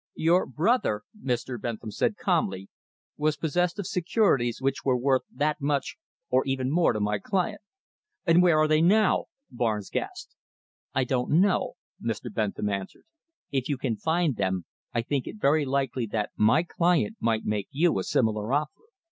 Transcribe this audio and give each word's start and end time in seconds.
"Your 0.15 0.47
brother," 0.47 1.03
Mr. 1.23 1.61
Bentham 1.61 1.91
said 1.91 2.17
calmly, 2.17 2.69
"was 3.17 3.37
possessed 3.37 3.77
of 3.77 3.85
securities 3.85 4.59
which 4.59 4.83
were 4.83 4.97
worth 4.97 5.21
that 5.31 5.61
much 5.61 5.95
or 6.31 6.43
even 6.47 6.71
more 6.71 6.91
to 6.91 6.99
my 6.99 7.19
client." 7.19 7.61
"And 8.25 8.41
where 8.41 8.57
are 8.57 8.67
they 8.67 8.81
now?" 8.81 9.25
Barnes 9.51 9.91
gasped. 9.91 10.33
"I 10.95 11.03
do 11.03 11.19
not 11.19 11.29
know," 11.29 11.73
Mr. 12.03 12.33
Bentham 12.33 12.67
answered. 12.67 13.05
"If 13.51 13.69
you 13.69 13.77
can 13.77 13.95
find 13.95 14.37
them, 14.37 14.65
I 14.91 15.03
think 15.03 15.27
it 15.27 15.35
very 15.39 15.65
likely 15.65 16.07
that 16.07 16.31
my 16.35 16.63
client 16.63 17.17
might 17.19 17.45
make 17.45 17.67
you 17.69 17.99
a 17.99 18.03
similar 18.03 18.51
offer." 18.51 18.81